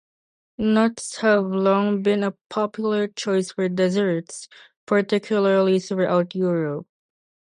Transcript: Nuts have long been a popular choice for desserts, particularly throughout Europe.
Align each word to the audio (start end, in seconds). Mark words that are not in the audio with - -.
Nuts 0.57 1.17
have 1.17 1.43
long 1.45 2.01
been 2.01 2.23
a 2.23 2.33
popular 2.49 3.07
choice 3.07 3.51
for 3.51 3.69
desserts, 3.69 4.49
particularly 4.87 5.79
throughout 5.79 6.33
Europe. 6.33 6.87